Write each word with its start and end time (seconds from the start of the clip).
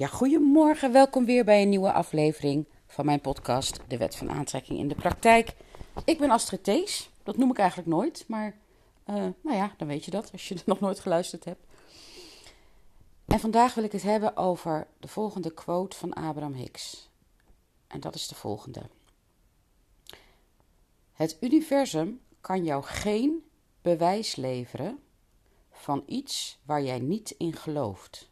Ja, 0.00 0.06
goedemorgen. 0.06 0.92
Welkom 0.92 1.24
weer 1.24 1.44
bij 1.44 1.62
een 1.62 1.68
nieuwe 1.68 1.92
aflevering 1.92 2.66
van 2.86 3.04
mijn 3.04 3.20
podcast 3.20 3.80
De 3.88 3.96
Wet 3.96 4.16
van 4.16 4.30
Aantrekking 4.30 4.78
in 4.78 4.88
de 4.88 4.94
Praktijk. 4.94 5.54
Ik 6.04 6.18
ben 6.18 6.30
Astrid 6.30 6.64
Thees. 6.64 7.10
Dat 7.22 7.36
noem 7.36 7.50
ik 7.50 7.58
eigenlijk 7.58 7.88
nooit, 7.88 8.24
maar 8.28 8.56
uh, 9.06 9.14
nou 9.14 9.56
ja, 9.56 9.74
dan 9.76 9.88
weet 9.88 10.04
je 10.04 10.10
dat 10.10 10.32
als 10.32 10.48
je 10.48 10.54
er 10.58 10.62
nog 10.66 10.80
nooit 10.80 11.00
geluisterd 11.00 11.44
hebt. 11.44 11.64
En 13.26 13.40
vandaag 13.40 13.74
wil 13.74 13.84
ik 13.84 13.92
het 13.92 14.02
hebben 14.02 14.36
over 14.36 14.86
de 15.00 15.08
volgende 15.08 15.50
quote 15.54 15.96
van 15.96 16.12
Abraham 16.12 16.54
Hicks. 16.54 17.10
En 17.86 18.00
dat 18.00 18.14
is 18.14 18.28
de 18.28 18.34
volgende. 18.34 18.82
Het 21.12 21.36
universum 21.40 22.20
kan 22.40 22.64
jou 22.64 22.82
geen 22.82 23.44
bewijs 23.82 24.36
leveren 24.36 24.98
van 25.70 26.02
iets 26.06 26.58
waar 26.64 26.82
jij 26.82 26.98
niet 26.98 27.30
in 27.30 27.56
gelooft. 27.56 28.29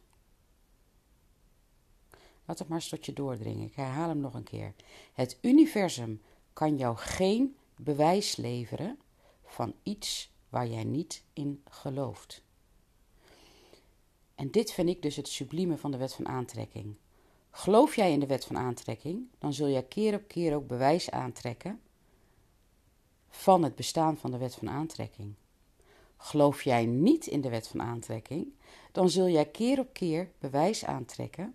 Laat 2.49 2.59
het 2.59 2.67
maar 2.67 2.77
eens 2.77 2.89
tot 2.89 3.05
je 3.05 3.13
doordringen. 3.13 3.67
Ik 3.67 3.75
herhaal 3.75 4.09
hem 4.09 4.19
nog 4.19 4.33
een 4.33 4.43
keer. 4.43 4.73
Het 5.13 5.37
universum 5.41 6.21
kan 6.53 6.77
jou 6.77 6.97
geen 6.97 7.55
bewijs 7.75 8.35
leveren 8.35 8.99
van 9.45 9.73
iets 9.83 10.31
waar 10.49 10.67
jij 10.67 10.83
niet 10.83 11.23
in 11.33 11.63
gelooft. 11.69 12.43
En 14.35 14.51
dit 14.51 14.71
vind 14.71 14.89
ik 14.89 15.01
dus 15.01 15.15
het 15.15 15.27
sublieme 15.27 15.77
van 15.77 15.91
de 15.91 15.97
wet 15.97 16.13
van 16.13 16.27
aantrekking. 16.27 16.95
Geloof 17.51 17.95
jij 17.95 18.11
in 18.11 18.19
de 18.19 18.27
wet 18.27 18.45
van 18.45 18.57
aantrekking, 18.57 19.27
dan 19.37 19.53
zul 19.53 19.69
jij 19.69 19.83
keer 19.83 20.15
op 20.15 20.27
keer 20.27 20.55
ook 20.55 20.67
bewijs 20.67 21.11
aantrekken 21.11 21.81
van 23.29 23.63
het 23.63 23.75
bestaan 23.75 24.17
van 24.17 24.31
de 24.31 24.37
wet 24.37 24.55
van 24.55 24.69
aantrekking. 24.69 25.33
Geloof 26.17 26.63
jij 26.63 26.85
niet 26.85 27.27
in 27.27 27.41
de 27.41 27.49
wet 27.49 27.67
van 27.67 27.81
aantrekking, 27.81 28.53
dan 28.91 29.09
zul 29.09 29.27
jij 29.27 29.45
keer 29.45 29.79
op 29.79 29.93
keer 29.93 30.31
bewijs 30.39 30.85
aantrekken 30.85 31.53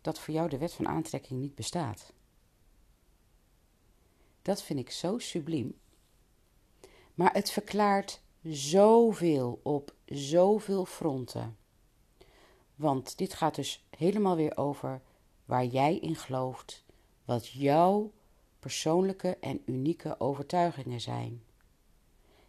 dat 0.00 0.18
voor 0.18 0.34
jou 0.34 0.48
de 0.48 0.58
wet 0.58 0.72
van 0.72 0.88
aantrekking 0.88 1.40
niet 1.40 1.54
bestaat. 1.54 2.12
Dat 4.42 4.62
vind 4.62 4.78
ik 4.78 4.90
zo 4.90 5.18
subliem. 5.18 5.78
Maar 7.14 7.32
het 7.32 7.50
verklaart 7.50 8.20
zoveel 8.42 9.60
op 9.62 9.94
zoveel 10.04 10.84
fronten. 10.84 11.56
Want 12.74 13.18
dit 13.18 13.34
gaat 13.34 13.54
dus 13.54 13.86
helemaal 13.96 14.36
weer 14.36 14.56
over 14.56 15.02
waar 15.44 15.64
jij 15.64 15.98
in 15.98 16.16
gelooft, 16.16 16.84
wat 17.24 17.48
jouw 17.48 18.12
persoonlijke 18.58 19.36
en 19.40 19.62
unieke 19.66 20.20
overtuigingen 20.20 21.00
zijn. 21.00 21.42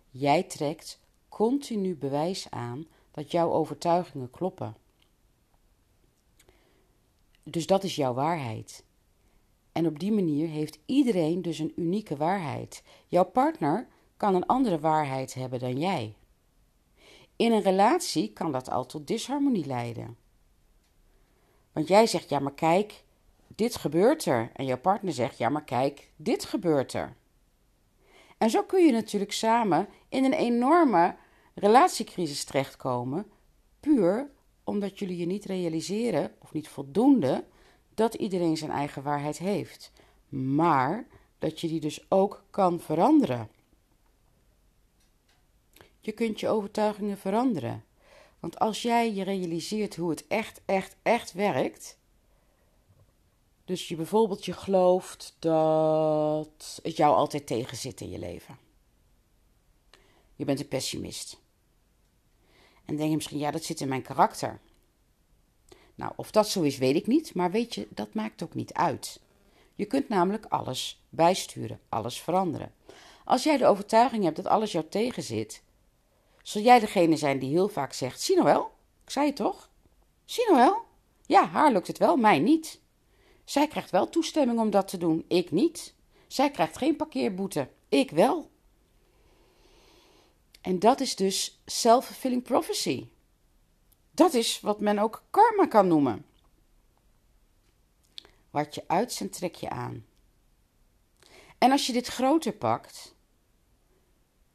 Jij 0.09 0.43
trekt 0.43 0.99
continu 1.29 1.95
bewijs 1.95 2.49
aan 2.49 2.85
dat 3.11 3.31
jouw 3.31 3.51
overtuigingen 3.51 4.29
kloppen. 4.29 4.75
Dus 7.43 7.65
dat 7.65 7.83
is 7.83 7.95
jouw 7.95 8.13
waarheid. 8.13 8.83
En 9.71 9.87
op 9.87 9.99
die 9.99 10.11
manier 10.11 10.47
heeft 10.47 10.79
iedereen 10.85 11.41
dus 11.41 11.59
een 11.59 11.73
unieke 11.75 12.15
waarheid. 12.15 12.83
Jouw 13.07 13.23
partner 13.23 13.87
kan 14.17 14.35
een 14.35 14.45
andere 14.45 14.79
waarheid 14.79 15.33
hebben 15.33 15.59
dan 15.59 15.79
jij. 15.79 16.15
In 17.35 17.51
een 17.51 17.61
relatie 17.61 18.33
kan 18.33 18.51
dat 18.51 18.69
al 18.69 18.85
tot 18.85 19.07
disharmonie 19.07 19.65
leiden. 19.65 20.17
Want 21.71 21.87
jij 21.87 22.07
zegt, 22.07 22.29
ja 22.29 22.39
maar 22.39 22.53
kijk, 22.53 23.03
dit 23.47 23.75
gebeurt 23.75 24.25
er. 24.25 24.51
En 24.53 24.65
jouw 24.65 24.77
partner 24.77 25.13
zegt, 25.13 25.37
ja 25.37 25.49
maar 25.49 25.63
kijk, 25.63 26.11
dit 26.15 26.45
gebeurt 26.45 26.93
er. 26.93 27.15
En 28.37 28.49
zo 28.49 28.63
kun 28.63 28.85
je 28.85 28.91
natuurlijk 28.91 29.31
samen 29.31 29.87
in 30.09 30.23
een 30.23 30.33
enorme 30.33 31.15
relatiecrisis 31.53 32.43
terechtkomen, 32.43 33.31
puur 33.79 34.31
omdat 34.71 34.99
jullie 34.99 35.17
je 35.17 35.25
niet 35.25 35.45
realiseren, 35.45 36.31
of 36.39 36.53
niet 36.53 36.67
voldoende, 36.67 37.43
dat 37.93 38.13
iedereen 38.13 38.57
zijn 38.57 38.71
eigen 38.71 39.03
waarheid 39.03 39.37
heeft. 39.37 39.91
Maar 40.29 41.07
dat 41.39 41.59
je 41.59 41.67
die 41.67 41.79
dus 41.79 42.05
ook 42.09 42.43
kan 42.49 42.79
veranderen. 42.79 43.49
Je 45.99 46.11
kunt 46.11 46.39
je 46.39 46.47
overtuigingen 46.47 47.17
veranderen. 47.17 47.83
Want 48.39 48.59
als 48.59 48.81
jij 48.81 49.13
je 49.13 49.23
realiseert 49.23 49.95
hoe 49.95 50.09
het 50.09 50.27
echt, 50.27 50.61
echt, 50.65 50.95
echt 51.01 51.33
werkt. 51.33 51.97
Dus 53.65 53.87
je 53.87 53.95
bijvoorbeeld 53.95 54.45
je 54.45 54.53
gelooft 54.53 55.35
dat 55.39 56.79
het 56.83 56.97
jou 56.97 57.15
altijd 57.15 57.47
tegenzit 57.47 58.01
in 58.01 58.09
je 58.09 58.19
leven. 58.19 58.57
Je 60.35 60.45
bent 60.45 60.59
een 60.59 60.67
pessimist. 60.67 61.40
En 62.91 62.97
denk 62.97 63.09
je 63.09 63.15
misschien, 63.15 63.37
ja, 63.37 63.51
dat 63.51 63.63
zit 63.63 63.81
in 63.81 63.87
mijn 63.87 64.01
karakter. 64.01 64.59
Nou, 65.95 66.11
of 66.15 66.31
dat 66.31 66.49
zo 66.49 66.61
is, 66.61 66.77
weet 66.77 66.95
ik 66.95 67.07
niet, 67.07 67.33
maar 67.33 67.51
weet 67.51 67.75
je, 67.75 67.87
dat 67.89 68.13
maakt 68.13 68.43
ook 68.43 68.53
niet 68.53 68.73
uit. 68.73 69.19
Je 69.75 69.85
kunt 69.85 70.09
namelijk 70.09 70.45
alles 70.45 71.03
bijsturen, 71.09 71.79
alles 71.89 72.21
veranderen. 72.21 72.73
Als 73.25 73.43
jij 73.43 73.57
de 73.57 73.65
overtuiging 73.65 74.23
hebt 74.23 74.35
dat 74.35 74.45
alles 74.45 74.71
jou 74.71 74.85
tegenzit, 74.89 75.63
zul 76.41 76.61
jij 76.61 76.79
degene 76.79 77.15
zijn 77.15 77.39
die 77.39 77.49
heel 77.49 77.67
vaak 77.67 77.93
zegt: 77.93 78.21
Zie 78.21 78.35
nou 78.35 78.47
wel, 78.47 78.71
ik 79.03 79.09
zei 79.09 79.25
het 79.25 79.35
toch? 79.35 79.69
Zie 80.25 80.45
nou 80.45 80.57
wel? 80.57 80.81
Ja, 81.25 81.47
haar 81.47 81.71
lukt 81.71 81.87
het 81.87 81.97
wel, 81.97 82.15
mij 82.15 82.39
niet. 82.39 82.79
Zij 83.43 83.67
krijgt 83.67 83.91
wel 83.91 84.09
toestemming 84.09 84.59
om 84.59 84.69
dat 84.69 84.87
te 84.87 84.97
doen, 84.97 85.25
ik 85.27 85.51
niet. 85.51 85.93
Zij 86.27 86.51
krijgt 86.51 86.77
geen 86.77 86.95
parkeerboete, 86.95 87.67
ik 87.89 88.11
wel. 88.11 88.50
En 90.61 90.79
dat 90.79 90.99
is 90.99 91.15
dus 91.15 91.61
self-fulfilling 91.65 92.43
prophecy. 92.43 93.07
Dat 94.11 94.33
is 94.33 94.59
wat 94.59 94.79
men 94.79 94.99
ook 94.99 95.23
karma 95.29 95.65
kan 95.67 95.87
noemen. 95.87 96.25
Wat 98.49 98.75
je 98.75 98.83
uitzendt, 98.87 99.35
trek 99.35 99.55
je 99.55 99.69
aan. 99.69 100.05
En 101.57 101.71
als 101.71 101.87
je 101.87 101.93
dit 101.93 102.07
groter 102.07 102.53
pakt, 102.53 103.15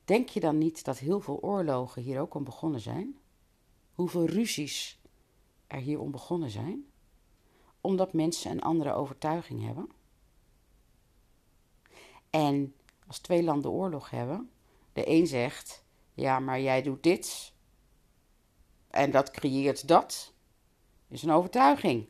denk 0.05 0.29
je 0.29 0.41
dan 0.41 0.59
niet 0.59 0.85
dat 0.85 0.99
heel 0.99 1.21
veel 1.21 1.43
oorlogen 1.43 2.03
hier 2.03 2.21
ook 2.21 2.35
om 2.35 2.45
begonnen 2.45 2.81
zijn? 2.81 3.19
Hoeveel 3.93 4.27
ruzies 4.27 5.01
er 5.67 5.81
hier 5.81 6.01
om 6.01 6.11
begonnen 6.11 6.51
zijn? 6.51 6.91
Omdat 7.81 8.13
mensen 8.13 8.51
een 8.51 8.63
andere 8.63 8.93
overtuiging 8.93 9.65
hebben? 9.65 9.91
En 12.31 12.75
als 13.07 13.19
twee 13.19 13.43
landen 13.43 13.71
oorlog 13.71 14.11
hebben, 14.11 14.51
de 14.93 15.09
een 15.11 15.27
zegt: 15.27 15.85
Ja, 16.17 16.41
maar 16.41 16.61
jij 16.61 16.83
doet 16.83 17.03
dit 17.03 17.53
en 18.91 19.11
dat 19.11 19.31
creëert 19.31 19.89
dat, 19.89 20.33
is 21.09 21.23
een 21.23 21.31
overtuiging. 21.31 22.07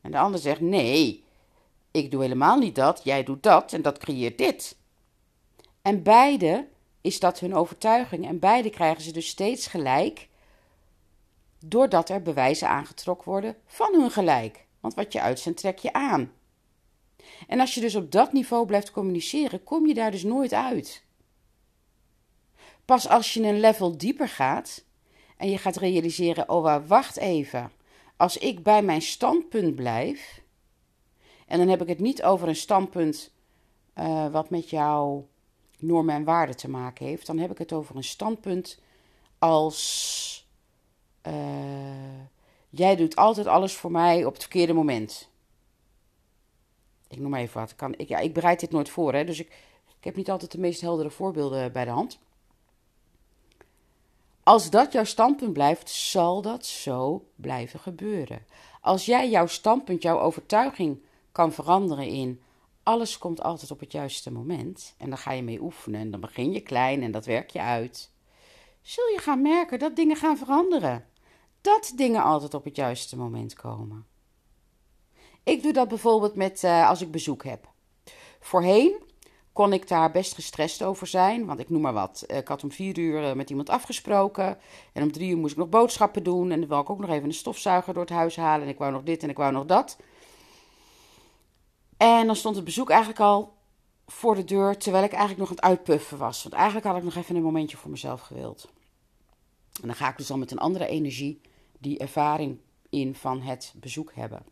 En 0.00 0.10
de 0.10 0.18
ander 0.18 0.40
zegt: 0.40 0.60
Nee, 0.60 1.24
ik 1.90 2.10
doe 2.10 2.22
helemaal 2.22 2.58
niet 2.58 2.74
dat, 2.74 3.00
jij 3.04 3.24
doet 3.24 3.42
dat 3.42 3.72
en 3.72 3.82
dat 3.82 3.98
creëert 3.98 4.38
dit. 4.38 4.76
En 5.82 6.02
beide 6.02 6.68
is 7.00 7.20
dat 7.20 7.38
hun 7.38 7.54
overtuiging 7.54 8.26
en 8.26 8.38
beide 8.38 8.70
krijgen 8.70 9.02
ze 9.02 9.12
dus 9.12 9.28
steeds 9.28 9.66
gelijk, 9.66 10.28
doordat 11.58 12.08
er 12.08 12.22
bewijzen 12.22 12.68
aangetrokken 12.68 13.30
worden 13.30 13.56
van 13.66 13.94
hun 13.94 14.10
gelijk. 14.10 14.66
Want 14.80 14.94
wat 14.94 15.12
je 15.12 15.20
uitzendt, 15.20 15.58
trek 15.60 15.78
je 15.78 15.92
aan. 15.92 16.32
En 17.48 17.60
als 17.60 17.74
je 17.74 17.80
dus 17.80 17.94
op 17.94 18.12
dat 18.12 18.32
niveau 18.32 18.66
blijft 18.66 18.90
communiceren, 18.90 19.64
kom 19.64 19.86
je 19.86 19.94
daar 19.94 20.10
dus 20.10 20.22
nooit 20.22 20.52
uit. 20.52 21.04
Pas 22.84 23.08
als 23.08 23.34
je 23.34 23.42
een 23.42 23.60
level 23.60 23.98
dieper 23.98 24.28
gaat, 24.28 24.84
en 25.36 25.50
je 25.50 25.58
gaat 25.58 25.76
realiseren: 25.76 26.48
oh, 26.48 26.86
wacht 26.86 27.16
even. 27.16 27.72
Als 28.16 28.36
ik 28.36 28.62
bij 28.62 28.82
mijn 28.82 29.02
standpunt 29.02 29.74
blijf. 29.74 30.42
En 31.46 31.58
dan 31.58 31.68
heb 31.68 31.82
ik 31.82 31.88
het 31.88 32.00
niet 32.00 32.22
over 32.22 32.48
een 32.48 32.56
standpunt 32.56 33.32
uh, 33.98 34.30
wat 34.30 34.50
met 34.50 34.70
jouw 34.70 35.28
normen 35.78 36.14
en 36.14 36.24
waarden 36.24 36.56
te 36.56 36.70
maken 36.70 37.06
heeft. 37.06 37.26
Dan 37.26 37.38
heb 37.38 37.50
ik 37.50 37.58
het 37.58 37.72
over 37.72 37.96
een 37.96 38.04
standpunt 38.04 38.80
als. 39.38 40.48
Uh, 41.26 41.32
jij 42.68 42.96
doet 42.96 43.16
altijd 43.16 43.46
alles 43.46 43.74
voor 43.74 43.90
mij 43.90 44.24
op 44.24 44.32
het 44.32 44.42
verkeerde 44.42 44.72
moment. 44.72 45.28
Ik 47.08 47.18
noem 47.18 47.30
maar 47.30 47.40
even 47.40 47.60
wat. 47.60 47.74
Kan, 47.74 47.94
ik, 47.96 48.08
ja, 48.08 48.18
ik 48.18 48.34
bereid 48.34 48.60
dit 48.60 48.70
nooit 48.70 48.88
voor, 48.88 49.12
hè, 49.12 49.24
dus 49.24 49.38
ik, 49.38 49.46
ik 49.98 50.04
heb 50.04 50.16
niet 50.16 50.30
altijd 50.30 50.52
de 50.52 50.58
meest 50.58 50.80
heldere 50.80 51.10
voorbeelden 51.10 51.72
bij 51.72 51.84
de 51.84 51.90
hand. 51.90 52.18
Als 54.44 54.70
dat 54.70 54.92
jouw 54.92 55.04
standpunt 55.04 55.52
blijft, 55.52 55.90
zal 55.90 56.42
dat 56.42 56.66
zo 56.66 57.28
blijven 57.34 57.80
gebeuren. 57.80 58.46
Als 58.80 59.06
jij 59.06 59.30
jouw 59.30 59.46
standpunt, 59.46 60.02
jouw 60.02 60.20
overtuiging 60.20 61.02
kan 61.32 61.52
veranderen 61.52 62.06
in 62.06 62.40
alles 62.84 63.18
komt 63.18 63.42
altijd 63.42 63.70
op 63.70 63.80
het 63.80 63.92
juiste 63.92 64.32
moment 64.32 64.94
en 64.98 65.08
dan 65.08 65.18
ga 65.18 65.32
je 65.32 65.42
mee 65.42 65.62
oefenen 65.62 66.00
en 66.00 66.10
dan 66.10 66.20
begin 66.20 66.52
je 66.52 66.60
klein 66.60 67.02
en 67.02 67.10
dat 67.10 67.26
werk 67.26 67.50
je 67.50 67.60
uit, 67.60 68.10
zul 68.82 69.08
je 69.08 69.18
gaan 69.18 69.42
merken 69.42 69.78
dat 69.78 69.96
dingen 69.96 70.16
gaan 70.16 70.36
veranderen. 70.36 71.08
Dat 71.60 71.92
dingen 71.96 72.22
altijd 72.22 72.54
op 72.54 72.64
het 72.64 72.76
juiste 72.76 73.16
moment 73.16 73.54
komen. 73.54 74.06
Ik 75.42 75.62
doe 75.62 75.72
dat 75.72 75.88
bijvoorbeeld 75.88 76.34
met 76.34 76.62
uh, 76.62 76.88
als 76.88 77.00
ik 77.00 77.10
bezoek 77.10 77.44
heb. 77.44 77.72
Voorheen 78.40 79.02
kon 79.54 79.72
ik 79.72 79.88
daar 79.88 80.10
best 80.10 80.34
gestrest 80.34 80.82
over 80.82 81.06
zijn. 81.06 81.46
Want 81.46 81.60
ik 81.60 81.70
noem 81.70 81.80
maar 81.80 81.92
wat. 81.92 82.24
Ik 82.26 82.48
had 82.48 82.62
om 82.62 82.72
vier 82.72 82.98
uur 82.98 83.24
eh, 83.24 83.34
met 83.34 83.50
iemand 83.50 83.70
afgesproken. 83.70 84.58
En 84.92 85.02
om 85.02 85.12
drie 85.12 85.30
uur 85.30 85.36
moest 85.36 85.52
ik 85.52 85.58
nog 85.58 85.68
boodschappen 85.68 86.22
doen. 86.22 86.50
En 86.50 86.60
dan 86.60 86.68
wil 86.68 86.80
ik 86.80 86.90
ook 86.90 86.98
nog 86.98 87.10
even 87.10 87.24
een 87.24 87.34
stofzuiger 87.34 87.94
door 87.94 88.02
het 88.02 88.12
huis 88.12 88.36
halen. 88.36 88.66
En 88.66 88.72
ik 88.72 88.78
wou 88.78 88.92
nog 88.92 89.02
dit 89.02 89.22
en 89.22 89.28
ik 89.28 89.36
wou 89.36 89.52
nog 89.52 89.66
dat. 89.66 89.96
En 91.96 92.26
dan 92.26 92.36
stond 92.36 92.56
het 92.56 92.64
bezoek 92.64 92.90
eigenlijk 92.90 93.20
al 93.20 93.54
voor 94.06 94.34
de 94.34 94.44
deur. 94.44 94.78
Terwijl 94.78 95.04
ik 95.04 95.12
eigenlijk 95.12 95.40
nog 95.40 95.48
aan 95.48 95.56
het 95.56 95.64
uitpuffen 95.64 96.18
was. 96.18 96.42
Want 96.42 96.54
eigenlijk 96.54 96.86
had 96.86 96.96
ik 96.96 97.02
nog 97.02 97.14
even 97.14 97.36
een 97.36 97.42
momentje 97.42 97.76
voor 97.76 97.90
mezelf 97.90 98.20
gewild. 98.20 98.68
En 99.80 99.86
dan 99.86 99.96
ga 99.96 100.08
ik 100.08 100.16
dus 100.16 100.30
al 100.30 100.38
met 100.38 100.50
een 100.50 100.58
andere 100.58 100.86
energie 100.86 101.40
die 101.78 101.98
ervaring 101.98 102.58
in 102.90 103.14
van 103.14 103.40
het 103.40 103.74
bezoek 103.76 104.12
hebben. 104.14 104.42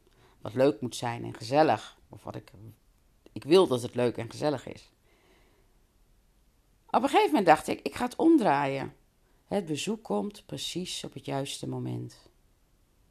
Wat 0.41 0.55
leuk 0.55 0.81
moet 0.81 0.97
zijn 0.97 1.25
en 1.25 1.35
gezellig. 1.35 1.99
Of 2.09 2.23
wat 2.25 2.37
ik, 2.37 2.53
ik 3.33 3.45
wil 3.45 3.67
dat 3.67 3.83
het 3.83 3.95
leuk 3.95 4.17
en 4.17 4.31
gezellig 4.31 4.67
is. 4.67 4.92
Op 6.93 7.03
een 7.03 7.09
gegeven 7.09 7.29
moment 7.29 7.47
dacht 7.47 7.69
ik, 7.69 7.81
ik 7.81 7.95
ga 7.95 8.05
het 8.05 8.17
omdraaien. 8.17 8.97
Het 9.47 9.67
bezoek 9.67 10.03
komt 10.03 10.47
precies 10.47 11.05
op 11.05 11.13
het 11.13 11.25
juiste 11.25 11.69
moment. 11.69 12.17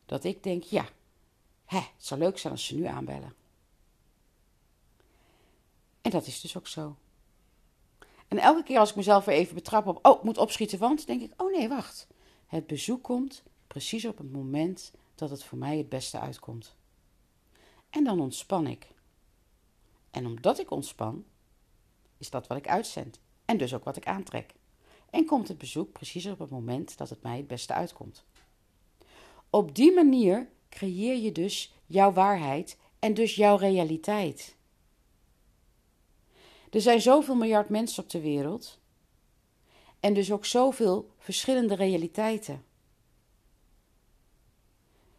Dat 0.06 0.24
ik 0.24 0.44
denk, 0.44 0.64
ja, 0.64 0.90
het 1.66 1.92
zou 1.98 2.20
leuk 2.20 2.38
zijn 2.38 2.54
als 2.54 2.66
ze 2.66 2.76
nu 2.76 2.86
aanbellen. 2.86 3.34
En 6.02 6.12
dat 6.12 6.26
is 6.26 6.42
dus 6.42 6.58
ook 6.58 6.68
zo. 6.68 6.96
En 8.28 8.38
elke 8.38 8.64
keer 8.64 8.80
als 8.80 8.90
ik 8.90 8.96
mezelf 8.96 9.26
weer 9.26 9.36
even 9.36 9.56
betrap 9.56 9.88
op, 9.88 10.06
oh, 10.06 10.18
ik 10.18 10.24
moet 10.24 10.38
opschieten, 10.38 10.80
want 10.80 11.08
denk 11.08 11.22
ik, 11.22 11.42
oh 11.42 11.52
nee, 11.52 11.68
wacht. 11.68 12.08
Het 12.48 12.68
bezoek 12.68 13.04
komt 13.04 13.44
precies 13.68 14.06
op 14.06 14.18
het 14.18 14.32
moment 14.32 14.92
dat 15.16 15.30
het 15.30 15.44
voor 15.44 15.58
mij 15.58 15.78
het 15.78 15.90
beste 15.90 16.20
uitkomt. 16.20 16.76
En 17.90 18.04
dan 18.04 18.20
ontspan 18.20 18.68
ik. 18.68 18.88
En 20.12 20.26
omdat 20.26 20.60
ik 20.60 20.72
ontspan, 20.72 21.26
is 22.18 22.30
dat 22.30 22.48
wat 22.48 22.58
ik 22.58 22.68
uitzend. 22.68 23.20
En 23.52 23.58
dus 23.58 23.74
ook 23.74 23.84
wat 23.84 23.98
ik 23.98 24.08
aantrek. 24.08 24.54
En 25.10 25.26
komt 25.26 25.48
het 25.48 25.58
bezoek 25.58 25.92
precies 25.92 26.26
op 26.26 26.40
het 26.40 26.50
moment 26.50 26.98
dat 26.98 27.10
het 27.10 27.22
mij 27.22 27.38
het 27.38 27.48
beste 27.48 27.74
uitkomt. 27.74 28.24
Op 29.50 29.76
die 29.76 29.94
manier 29.94 30.50
creëer 30.70 31.16
je 31.16 31.32
dus 31.32 31.74
jouw 31.86 32.12
waarheid 32.12 32.78
en 33.00 33.14
dus 33.14 33.36
jouw 33.36 33.56
realiteit. 33.56 34.56
Er 36.70 36.82
zijn 36.82 37.02
zoveel 37.02 37.36
miljard 37.36 37.70
mensen 37.70 38.04
op 38.04 38.10
de 38.10 38.22
wereld. 38.22 38.80
En 40.00 40.14
dus 40.14 40.32
ook 40.32 40.46
zoveel 40.46 41.12
verschillende 41.18 41.76
realiteiten. 41.76 42.66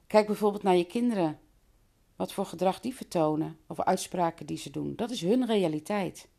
Kijk 0.07 0.27
bijvoorbeeld 0.27 0.63
naar 0.63 0.77
je 0.77 0.87
kinderen. 0.87 1.41
Wat 2.17 2.33
voor 2.33 2.47
gedrag 2.47 2.81
die 2.81 2.95
vertonen 2.95 3.59
of 3.67 3.81
uitspraken 3.81 4.47
die 4.47 4.59
ze 4.59 4.71
doen. 4.71 4.97
Dat 4.97 5.11
is 5.11 5.21
hun 5.21 5.47
realiteit. 5.47 6.31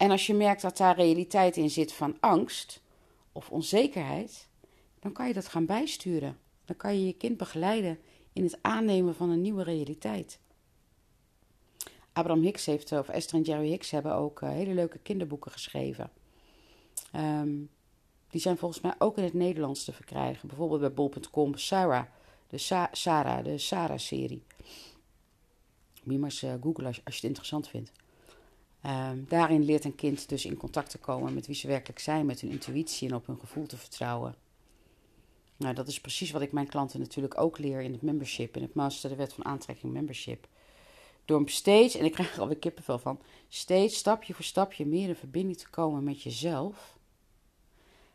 En 0.00 0.10
als 0.10 0.26
je 0.26 0.34
merkt 0.34 0.62
dat 0.62 0.76
daar 0.76 0.96
realiteit 0.96 1.56
in 1.56 1.70
zit 1.70 1.92
van 1.92 2.16
angst 2.20 2.82
of 3.32 3.50
onzekerheid, 3.50 4.48
dan 4.98 5.12
kan 5.12 5.28
je 5.28 5.34
dat 5.34 5.48
gaan 5.48 5.66
bijsturen. 5.66 6.38
Dan 6.64 6.76
kan 6.76 6.94
je 6.94 7.06
je 7.06 7.12
kind 7.12 7.36
begeleiden 7.36 7.98
in 8.32 8.42
het 8.42 8.58
aannemen 8.62 9.14
van 9.14 9.30
een 9.30 9.40
nieuwe 9.40 9.62
realiteit. 9.62 10.38
Abraham 12.12 12.42
Hicks 12.42 12.66
heeft, 12.66 12.92
of 12.92 13.08
Esther 13.08 13.38
en 13.38 13.44
Jerry 13.44 13.68
Hicks 13.68 13.90
hebben 13.90 14.14
ook 14.14 14.42
eh, 14.42 14.48
hele 14.48 14.74
leuke 14.74 14.98
kinderboeken 14.98 15.50
geschreven. 15.50 16.10
Ehm, 17.12 17.56
die 18.30 18.40
zijn 18.40 18.56
volgens 18.56 18.80
mij 18.80 18.94
ook 18.98 19.16
in 19.16 19.24
het 19.24 19.34
Nederlands 19.34 19.84
te 19.84 19.92
verkrijgen. 19.92 20.48
Bijvoorbeeld 20.48 20.80
bij 20.80 20.92
bol.com 20.92 21.56
Sarah, 21.56 22.04
de 22.48 22.58
Sa 22.58 22.88
Sarah, 22.92 23.44
de 23.44 23.58
Sarah-serie. 23.58 24.42
Moet 26.02 26.14
je 26.14 26.18
maar 26.18 26.40
uh, 26.44 26.62
googlen 26.62 26.86
als, 26.86 27.00
als, 27.04 27.14
je 27.14 27.20
het 27.20 27.24
interessant 27.24 27.68
vindt. 27.68 27.92
Ehm, 28.82 29.18
daarin 29.28 29.64
leert 29.64 29.84
een 29.84 29.94
kind 29.94 30.28
dus 30.28 30.44
in 30.44 30.56
contact 30.56 30.90
te 30.90 30.98
komen 30.98 31.34
met 31.34 31.46
wie 31.46 31.56
ze 31.56 31.66
werkelijk 31.66 31.98
zijn, 31.98 32.26
met 32.26 32.40
hun 32.40 32.50
intuïtie 32.50 33.08
en 33.08 33.14
op 33.14 33.26
hun 33.26 33.38
gevoel 33.38 33.66
te 33.66 33.76
vertrouwen. 33.76 34.34
Nou, 35.56 35.74
dat 35.74 35.88
is 35.88 36.00
precies 36.00 36.30
wat 36.30 36.42
ik 36.42 36.52
mijn 36.52 36.66
klanten 36.66 37.00
natuurlijk 37.00 37.40
ook 37.40 37.58
leer 37.58 37.80
in 37.80 37.92
het 37.92 38.02
membership, 38.02 38.56
in 38.56 38.62
het 38.62 38.74
Master 38.74 39.10
de 39.10 39.16
Wet 39.16 39.32
van 39.32 39.44
Aantrekking 39.44 39.92
Membership. 39.92 40.48
Door 41.24 41.48
steeds, 41.48 41.94
en 41.94 42.04
ik 42.04 42.12
krijg 42.12 42.34
er 42.34 42.40
alweer 42.40 42.58
kippenvel 42.58 42.98
van, 42.98 43.20
steeds 43.48 43.96
stapje 43.96 44.34
voor 44.34 44.44
stapje 44.44 44.86
meer 44.86 45.08
in 45.08 45.16
verbinding 45.16 45.58
te 45.58 45.70
komen 45.70 46.04
met 46.04 46.22
jezelf, 46.22 46.98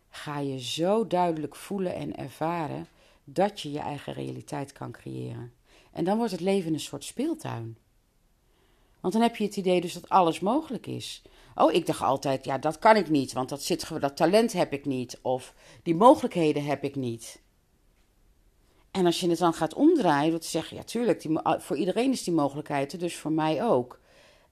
ga 0.10 0.40
je 0.40 0.60
zo 0.60 1.08
duidelijk 1.08 1.56
voelen 1.56 1.96
en 1.96 2.16
ervaren 2.16 2.88
dat 3.24 3.62
je 3.62 3.72
je 3.72 3.80
eigen 3.80 4.14
realiteit 4.14 4.72
kan 4.72 4.92
creëren. 4.92 5.54
En 5.92 6.04
dan 6.04 6.18
wordt 6.18 6.32
het 6.32 6.42
leven 6.42 6.74
een 6.74 6.80
soort 6.80 7.04
speeltuin. 7.04 7.78
Want 9.06 9.18
dan 9.18 9.26
heb 9.26 9.36
je 9.36 9.44
het 9.44 9.58
idee 9.58 9.82
dus 9.82 9.94
dat 9.94 10.10
alles 10.10 10.40
mogelijk 10.40 10.88
is. 10.88 11.22
Oh, 11.56 11.74
ik 11.74 11.86
dacht 11.86 12.02
altijd, 12.02 12.46
ja, 12.46 12.58
dat 12.58 12.80
kan 12.80 12.96
ik 12.96 13.10
niet, 13.10 13.34
want 13.34 13.50
dat, 13.50 13.64
zit, 13.64 14.02
dat 14.02 14.18
talent 14.18 14.54
heb 14.54 14.74
ik 14.74 14.86
niet. 14.86 15.20
Of 15.22 15.54
die 15.84 15.96
mogelijkheden 15.96 16.66
heb 16.66 16.84
ik 16.84 16.96
niet. 16.96 17.42
En 18.92 19.06
als 19.06 19.20
je 19.20 19.30
het 19.30 19.38
dan 19.38 19.54
gaat 19.54 19.74
omdraaien, 19.74 20.40
te 20.40 20.48
zeggen, 20.48 20.78
ja, 20.78 20.84
tuurlijk, 20.84 21.22
die, 21.22 21.40
voor 21.44 21.78
iedereen 21.78 22.12
is 22.12 22.24
die 22.24 22.34
mogelijkheid, 22.34 23.00
dus 23.00 23.16
voor 23.16 23.32
mij 23.32 23.64
ook. 23.64 24.00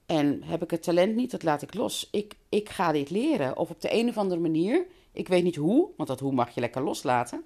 En 0.05 0.43
heb 0.43 0.63
ik 0.63 0.71
het 0.71 0.83
talent 0.83 1.15
niet, 1.15 1.31
dat 1.31 1.43
laat 1.43 1.61
ik 1.61 1.73
los. 1.73 2.07
Ik, 2.11 2.35
ik 2.49 2.69
ga 2.69 2.91
dit 2.91 3.09
leren. 3.09 3.57
Of 3.57 3.69
op 3.69 3.81
de 3.81 3.93
een 3.93 4.09
of 4.09 4.17
andere 4.17 4.41
manier, 4.41 4.85
ik 5.11 5.27
weet 5.27 5.43
niet 5.43 5.55
hoe, 5.55 5.89
want 5.97 6.09
dat 6.09 6.19
hoe 6.19 6.33
mag 6.33 6.53
je 6.53 6.61
lekker 6.61 6.83
loslaten, 6.83 7.45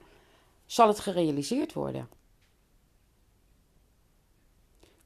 zal 0.65 0.87
het 0.87 0.99
gerealiseerd 0.99 1.73
worden. 1.73 2.09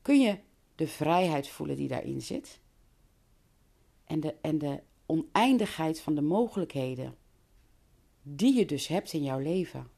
Kun 0.01 0.21
je 0.21 0.37
de 0.81 0.87
vrijheid 0.87 1.47
voelen 1.47 1.75
die 1.75 1.87
daarin 1.87 2.21
zit? 2.21 2.59
En 4.05 4.19
de, 4.19 4.35
en 4.41 4.57
de 4.57 4.81
oneindigheid 5.05 5.99
van 5.99 6.15
de 6.15 6.21
mogelijkheden 6.21 7.17
die 8.21 8.55
je 8.55 8.65
dus 8.65 8.87
hebt 8.87 9.13
in 9.13 9.23
jouw 9.23 9.39
leven. 9.39 9.89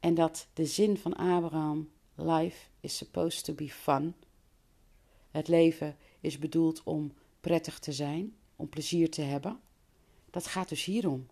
En 0.00 0.14
dat 0.14 0.48
de 0.52 0.66
zin 0.66 0.96
van 0.96 1.16
Abraham, 1.16 1.90
life 2.14 2.66
is 2.80 2.96
supposed 2.96 3.44
to 3.44 3.54
be 3.54 3.68
fun. 3.68 4.14
Het 5.30 5.48
leven 5.48 5.96
is 6.20 6.38
bedoeld 6.38 6.82
om 6.82 7.12
prettig 7.40 7.78
te 7.78 7.92
zijn, 7.92 8.36
om 8.56 8.68
plezier 8.68 9.10
te 9.10 9.22
hebben. 9.22 9.60
Dat 10.30 10.46
gaat 10.46 10.68
dus 10.68 10.84
hierom. 10.84 11.26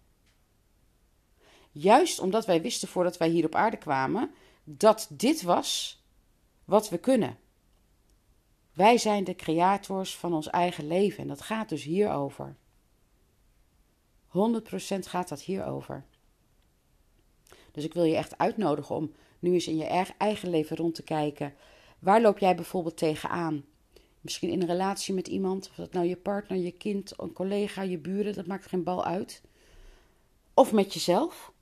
Juist 1.71 2.19
omdat 2.19 2.47
wij 2.47 2.63
wisten 2.63 2.89
voordat 2.89 3.17
wij 3.17 3.29
hier 3.29 3.45
op 3.45 3.55
aarde 3.55 3.79
kwamen 3.79 4.31
dat 4.65 5.07
dit 5.11 5.43
was 5.43 6.03
wat 6.65 6.89
we 6.89 6.99
kunnen. 6.99 7.39
Wij 8.73 8.99
zijn 8.99 9.25
de 9.25 9.35
creators 9.35 10.17
van 10.17 10.35
ons 10.35 10.49
eigen 10.49 10.87
leven 10.87 11.23
en 11.23 11.29
dat 11.29 11.41
gaat 11.41 11.69
dus 11.69 11.83
hierover. 11.83 12.57
100% 14.29 14.33
gaat 14.99 15.29
dat 15.29 15.43
hierover. 15.43 16.05
Dus 17.73 17.85
ik 17.85 17.95
wil 17.95 18.05
je 18.05 18.17
echt 18.17 18.39
uitnodigen 18.39 18.95
om 18.95 19.13
nu 19.39 19.53
eens 19.53 19.67
in 19.67 19.77
je 19.77 20.05
eigen 20.19 20.51
leven 20.51 20.77
rond 20.77 20.95
te 20.95 21.03
kijken. 21.03 21.55
Waar 21.99 22.21
loop 22.21 22.39
jij 22.39 22.55
bijvoorbeeld 22.55 22.97
tegenaan? 22.97 23.65
Misschien 24.21 24.51
in 24.51 24.61
een 24.61 24.67
relatie 24.67 25.15
met 25.15 25.29
iemand, 25.29 25.69
of 25.71 25.75
dat 25.75 25.93
nou 25.93 26.07
je 26.07 26.17
partner, 26.17 26.59
je 26.59 26.71
kind, 26.71 27.13
een 27.17 27.33
collega, 27.33 27.83
je 27.83 27.99
buren, 27.99 28.35
dat 28.35 28.47
maakt 28.47 28.67
geen 28.67 28.83
bal 28.83 29.05
uit. 29.05 29.43
Of 30.55 30.73
met 30.73 30.95
jezelf. 30.95 31.53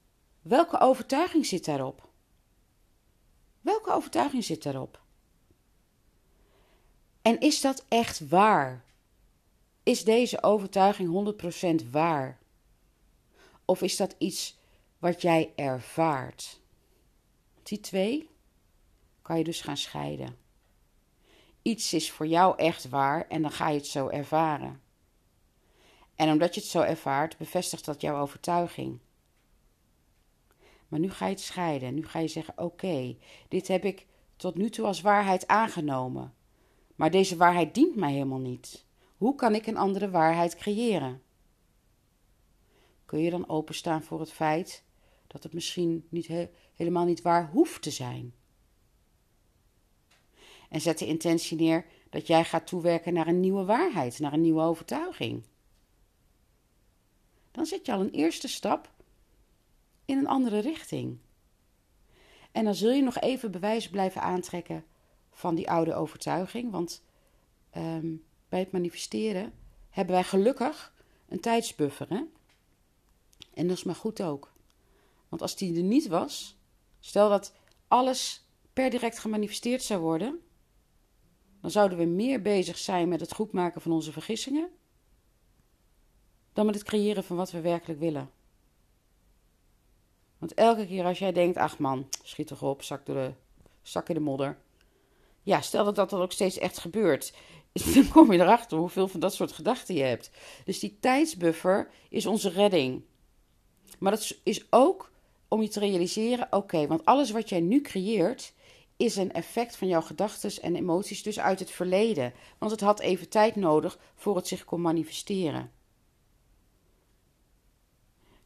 Welke 0.43 0.81
overtuiging 0.81 1.47
zit 1.47 1.65
daarop? 1.65 2.12
Welke 3.63 3.93
overtuiging 3.93 4.45
zit 4.45 4.63
daarop? 4.63 5.01
En 7.23 7.41
is 7.41 7.61
dat 7.61 7.85
echt 7.89 8.29
waar? 8.29 8.85
Is 9.83 10.05
deze 10.05 10.43
overtuiging 10.43 11.37
100% 11.85 11.91
waar? 11.91 12.39
Of 13.65 13.83
is 13.83 13.97
dat 13.97 14.15
iets 14.19 14.59
wat 14.99 15.23
jij 15.23 15.53
ervaart? 15.57 16.61
Die 17.63 17.81
twee 17.81 18.31
kan 19.23 19.39
je 19.39 19.45
dus 19.45 19.61
gaan 19.61 19.77
scheiden. 19.77 20.37
Iets 21.63 21.93
is 21.93 22.11
voor 22.11 22.27
jou 22.27 22.59
echt 22.59 22.89
waar 22.89 23.29
en 23.29 23.43
dan 23.43 23.51
ga 23.51 23.69
je 23.69 23.77
het 23.77 23.87
zo 23.87 24.09
ervaren. 24.09 24.83
En 26.15 26.31
omdat 26.31 26.55
je 26.55 26.61
het 26.61 26.71
zo 26.71 26.81
ervaart, 26.81 27.37
bevestigt 27.37 27.85
dat 27.85 28.01
jouw 28.01 28.21
overtuiging. 28.21 28.99
Maar 30.93 31.01
nu 31.01 31.11
ga 31.11 31.27
je 31.27 31.33
het 31.33 31.41
scheiden. 31.41 31.95
Nu 31.95 32.07
ga 32.07 32.19
je 32.19 32.29
zeggen: 32.29 32.59
Oké, 32.59 33.17
dit 33.49 33.69
heb 33.69 33.85
ik 33.85 34.07
tot 34.37 34.57
nu 34.57 34.71
toe 34.71 34.87
als 34.87 35.01
waarheid 35.01 35.47
aangenomen. 35.47 36.35
Maar 36.95 37.11
deze 37.11 37.37
waarheid 37.37 37.75
dient 37.75 37.97
mij 37.97 38.13
helemaal 38.13 38.39
niet. 38.39 38.85
Hoe 39.17 39.35
kan 39.35 39.55
ik 39.55 39.67
een 39.67 39.77
andere 39.77 40.11
waarheid 40.11 40.57
creëren? 40.57 41.23
Kun 43.05 43.19
je 43.19 43.31
dan 43.31 43.49
openstaan 43.49 44.03
voor 44.03 44.21
het 44.21 44.33
feit 44.33 44.85
dat 45.27 45.43
het 45.43 45.53
misschien 45.53 46.07
niet 46.09 46.49
helemaal 46.75 47.05
niet 47.05 47.23
waar 47.23 47.51
hoeft 47.51 47.83
te 47.83 47.91
zijn? 47.91 48.35
En 50.69 50.81
zet 50.81 50.99
de 50.99 51.07
intentie 51.07 51.57
neer 51.57 51.87
dat 52.11 52.27
jij 52.27 52.45
gaat 52.45 52.67
toewerken 52.67 53.13
naar 53.13 53.27
een 53.27 53.41
nieuwe 53.41 53.65
waarheid, 53.65 54.19
naar 54.19 54.33
een 54.33 54.41
nieuwe 54.41 54.63
overtuiging. 54.63 55.45
Dan 57.51 57.67
zet 57.67 57.87
je 57.87 57.93
al 57.93 58.01
een 58.01 58.11
eerste 58.11 58.49
stap 58.49 58.91
in 60.13 60.19
een 60.19 60.27
andere 60.27 60.59
richting. 60.59 61.19
En 62.53 62.65
dan 62.65 62.75
zul 62.75 62.91
je 62.91 63.03
nog 63.03 63.19
even 63.19 63.51
bewijs 63.51 63.89
blijven 63.89 64.23
aantrekken 64.23 64.85
van 65.31 65.55
die 65.55 65.71
oude 65.71 65.95
overtuiging. 65.95 66.71
Want 66.71 67.03
um, 67.77 68.25
bij 68.49 68.59
het 68.59 68.73
manifesteren 68.73 69.53
hebben 69.91 70.15
wij 70.15 70.25
gelukkig 70.25 70.95
een 71.29 71.41
tijdsbuffer. 71.41 72.09
Hè? 72.09 72.23
En 73.55 73.69
dat 73.69 73.77
is 73.77 73.85
maar 73.85 73.95
goed 73.95 74.23
ook. 74.23 74.53
Want 75.29 75.43
als 75.43 75.57
die 75.57 75.77
er 75.77 75.83
niet 75.83 76.07
was, 76.07 76.57
stel 77.01 77.29
dat 77.29 77.55
alles 77.89 78.47
per 78.73 78.91
direct 78.91 79.19
gemanifesteerd 79.19 79.83
zou 79.83 80.01
worden, 80.01 80.41
dan 81.61 81.71
zouden 81.71 81.99
we 81.99 82.05
meer 82.05 82.43
bezig 82.43 82.79
zijn 82.79 83.09
met 83.09 83.21
het 83.21 83.35
goedmaken 83.35 83.81
van 83.81 83.93
onze 83.93 84.13
vergissingen 84.13 84.71
dan 86.53 86.67
met 86.67 86.75
het 86.75 86.85
creëren 86.85 87.25
van 87.25 87.37
wat 87.37 87.51
we 87.51 87.61
werkelijk 87.61 88.01
willen. 88.01 88.31
Want 90.43 90.55
elke 90.55 90.87
keer 90.87 91.05
als 91.05 91.19
jij 91.19 91.33
denkt, 91.33 91.57
ach 91.57 91.79
man, 91.79 92.09
schiet 92.23 92.47
toch 92.47 92.63
op, 92.63 92.83
zak, 92.83 93.07
door 93.07 93.15
de, 93.15 94.03
in 94.07 94.15
de 94.15 94.21
modder. 94.21 94.59
Ja, 95.43 95.61
stel 95.61 95.85
dat 95.85 95.95
dat 95.95 96.11
dan 96.11 96.21
ook 96.21 96.33
steeds 96.33 96.59
echt 96.59 96.79
gebeurt. 96.79 97.35
Dan 97.95 98.09
kom 98.09 98.33
je 98.33 98.39
erachter 98.39 98.79
hoeveel 98.79 99.09
van 99.09 99.21
dat 99.21 99.35
soort 99.35 99.53
gedachten 99.53 99.95
je 99.95 100.03
hebt. 100.03 100.31
Dus 100.65 100.79
die 100.79 100.99
tijdsbuffer 101.01 101.91
is 102.09 102.27
onze 102.27 102.49
redding. 102.49 103.03
Maar 103.99 104.13
dat 104.13 104.37
is 104.43 104.67
ook 104.71 105.13
om 105.49 105.63
je 105.63 105.69
te 105.69 105.81
realiseren: 105.81 106.47
oké, 106.51 106.87
want 106.87 107.05
alles 107.05 107.31
wat 107.31 107.49
jij 107.49 107.61
nu 107.61 107.81
creëert 107.81 108.53
is 108.97 109.17
een 109.17 109.33
effect 109.33 109.77
van 109.77 109.89
jouw 109.89 110.03
gedachten 110.03 110.63
en 110.63 110.77
emoties, 110.77 111.23
dus 111.23 111.41
uit 111.41 111.59
het 111.59 111.71
verleden. 111.71 112.33
Want 112.59 112.71
het 112.71 112.81
had 112.81 113.01
even 113.01 113.29
tijd 113.29 113.57
nodig 113.57 113.99
voor 114.15 114.37
het 114.37 114.49
zich 114.49 114.65
kon 114.65 114.81
manifesteren. 114.81 115.71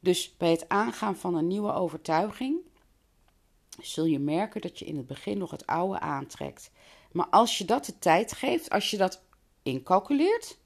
Dus 0.06 0.36
bij 0.36 0.50
het 0.50 0.68
aangaan 0.68 1.16
van 1.16 1.34
een 1.34 1.46
nieuwe 1.46 1.72
overtuiging 1.72 2.58
zul 3.80 4.04
je 4.04 4.18
merken 4.18 4.60
dat 4.60 4.78
je 4.78 4.84
in 4.84 4.96
het 4.96 5.06
begin 5.06 5.38
nog 5.38 5.50
het 5.50 5.66
oude 5.66 6.00
aantrekt. 6.00 6.70
Maar 7.12 7.26
als 7.28 7.58
je 7.58 7.64
dat 7.64 7.84
de 7.84 7.98
tijd 7.98 8.32
geeft, 8.32 8.70
als 8.70 8.90
je 8.90 8.96
dat 8.96 9.22
incalculeert, 9.62 10.58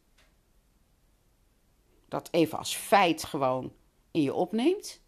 dat 2.09 2.28
even 2.30 2.59
als 2.59 2.75
feit 2.75 3.25
gewoon 3.25 3.73
in 4.11 4.23
je 4.23 4.35
opneemt, 4.35 5.00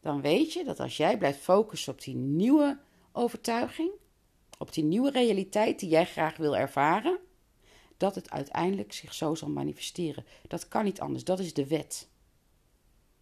dan 0.00 0.20
weet 0.20 0.52
je 0.52 0.64
dat 0.64 0.80
als 0.80 0.96
jij 0.96 1.18
blijft 1.18 1.40
focussen 1.40 1.92
op 1.92 2.00
die 2.00 2.16
nieuwe 2.16 2.78
overtuiging, 3.12 3.90
op 4.58 4.72
die 4.72 4.84
nieuwe 4.84 5.10
realiteit 5.10 5.78
die 5.78 5.88
jij 5.88 6.06
graag 6.06 6.36
wil 6.36 6.56
ervaren, 6.56 7.18
dat 7.96 8.14
het 8.14 8.30
uiteindelijk 8.30 8.92
zich 8.92 9.14
zo 9.14 9.34
zal 9.34 9.48
manifesteren. 9.48 10.24
Dat 10.48 10.68
kan 10.68 10.84
niet 10.84 11.00
anders, 11.00 11.24
dat 11.24 11.38
is 11.38 11.54
de 11.54 11.66
wet. 11.66 12.12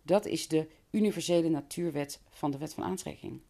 Dat 0.02 0.26
is 0.26 0.48
de 0.48 0.70
universele 0.90 1.48
natuurwet 1.48 2.20
van 2.30 2.50
de 2.50 2.58
wet 2.58 2.74
van 2.74 2.84
aantrekking. 2.84 3.40